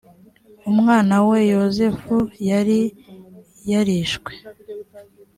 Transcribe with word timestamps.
umwana 0.71 1.15
we 1.27 1.37
yozefu 1.53 2.15
yari 2.49 2.79
yarishwe. 3.69 4.31